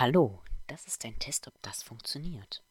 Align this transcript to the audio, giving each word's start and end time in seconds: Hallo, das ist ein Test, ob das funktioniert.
Hallo, 0.00 0.40
das 0.66 0.86
ist 0.86 1.04
ein 1.04 1.18
Test, 1.18 1.46
ob 1.46 1.52
das 1.60 1.82
funktioniert. 1.82 2.62